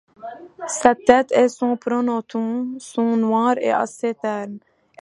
[0.67, 4.57] Sa tête et son pronotum sont noir et assez ternes.